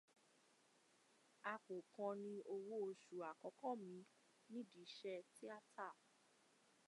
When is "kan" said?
1.93-2.13